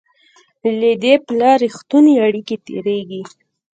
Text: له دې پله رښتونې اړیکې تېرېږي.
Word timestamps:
له 0.79 0.91
دې 1.03 1.13
پله 1.25 1.49
رښتونې 1.63 2.13
اړیکې 2.25 2.55
تېرېږي. 2.65 3.21